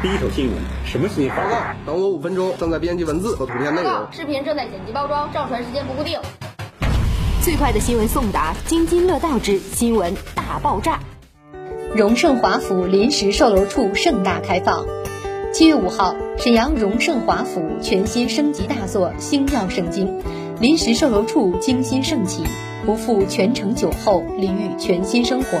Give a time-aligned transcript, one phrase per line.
[0.00, 0.54] 第一手新闻，
[0.84, 1.36] 什么新闻？
[1.36, 3.92] 报告，等我五分钟，正在编辑文字和图片内容。
[4.12, 6.20] 视频正在剪辑包装，上传时间不固定。
[7.42, 11.00] 最快的新闻送达，津津乐道之新闻大爆炸。
[11.96, 14.86] 荣盛华府临时售楼处盛大开放。
[15.52, 20.22] 七月五号，沈阳荣盛华府全新升级大作星耀盛京，
[20.60, 22.44] 临时售楼处精心盛起，
[22.86, 25.58] 不负全城酒后，礼遇全新生活。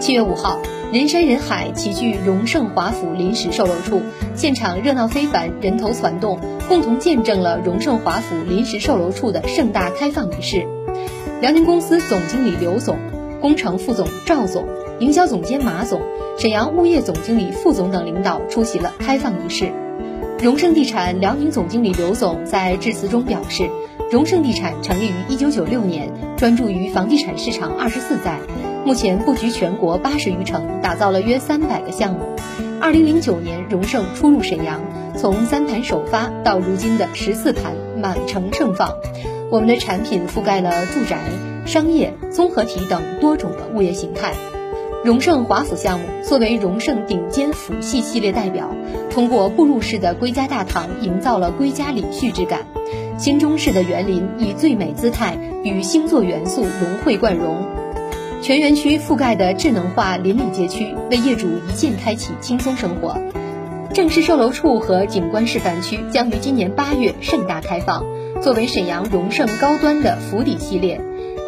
[0.00, 0.58] 七月五号，
[0.92, 4.00] 人山人海齐聚荣盛华府临时售楼处，
[4.34, 10.66] 现场热闹非凡，人头攒动，共同见证了荣盛华府临时售楼处的盛大开放仪式。
[11.40, 12.96] 辽宁公司总经理刘总、
[13.40, 14.66] 工程副总赵总。
[15.00, 16.00] 营销总监马总、
[16.38, 19.72] 沈阳物业总经理副总等领导出席了开放仪式。
[20.40, 23.68] 荣盛地产辽宁总经理刘总在致辞中表示，
[24.12, 28.38] 荣盛地产成立于一九九六年，专注于房地产市场二十四载，
[28.84, 32.20] 目前布局全国八十余城，打造了约三百个项目。
[32.80, 34.80] 2009年，荣盛初入沈阳，
[35.16, 38.92] 从三盘首发到如今的十四盘满城盛放，
[39.50, 41.20] 我们的产品覆盖了住宅、
[41.64, 44.32] 商业、综合体等多种的物业形态。
[45.04, 48.68] 荣盛华府项目作为荣盛顶尖府系系列代表，
[49.10, 52.62] 通过步入式的归家大堂，营造了归家礼序之感。
[53.16, 57.64] 新中式的园林以最美姿态与星座元素融会贯通，
[58.42, 63.16] 全园区覆盖的智能化邻里街区，为业主一键开启轻松生活。
[63.94, 68.04] 正式售楼处和景观示范区将于今年八月盛大开放，
[68.42, 71.00] 作为沈阳荣盛高端的府邸系列，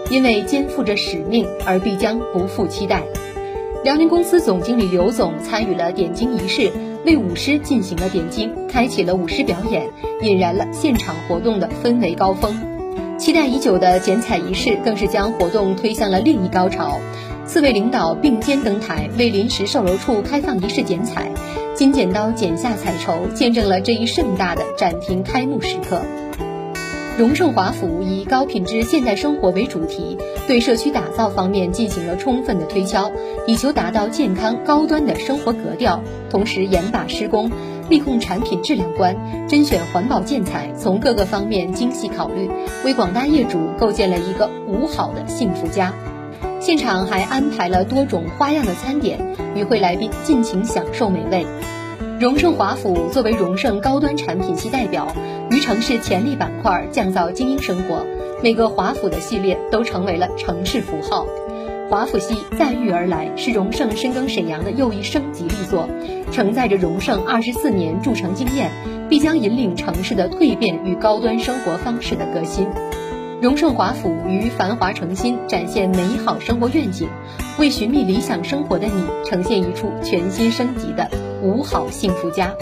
[0.08, 3.02] 因为肩负着使命而必将不负期待。
[3.82, 6.70] 辽宁公司总经理刘总参与了点睛仪式，
[7.04, 9.90] 为舞狮进行了点睛，开启了舞狮表演，
[10.22, 12.73] 引燃了现场活动的氛围高峰。
[13.16, 16.98] 期待已久的剪彩仪式更是将活动推向了另一高潮。
[17.46, 21.30] 四位领导并肩登台，为临时售楼处开放仪式剪彩，
[21.74, 26.00] 金剪刀剪下彩绸，见证了这一盛大的展厅开幕时刻。
[27.16, 30.18] 荣盛华府以高品质现代生活为主题，
[30.48, 33.12] 对社区打造方面进行了充分的推敲，
[33.46, 36.02] 以求达到健康高端的生活格调。
[36.30, 37.52] 同时严把施工，
[37.88, 39.16] 力控产品质量关，
[39.48, 42.50] 甄选环保建材，从各个方面精细考虑，
[42.84, 45.92] 为广大业主构建了一个五好的幸福家。
[46.60, 49.18] 现场还安排了多种花样的餐点，
[49.54, 51.46] 与会来宾尽情享受美味。
[52.18, 55.08] 荣盛华府作为荣盛高端产品系代表，
[55.50, 58.06] 于城市潜力板块降噪精英生活，
[58.42, 61.26] 每个华府的系列都成为了城市符号。
[61.90, 65.88] 华府系载誉而来，是荣盛深耕沈阳的又一升级力作，
[66.32, 68.70] 承载着荣盛二十四年筑城经验，
[69.08, 72.66] 必将引领城市的蜕变与高端生活方式的革新。
[73.40, 77.08] 荣盛华府于繁华城心展现美好生活愿景，
[77.58, 81.10] 为寻觅理想生活的你呈现一处全新升级的
[81.42, 82.54] 五好幸福家。